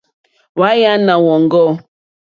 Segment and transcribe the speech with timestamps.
[0.57, 1.69] Hwáǃánáá wɔ̀ŋɡɔ́.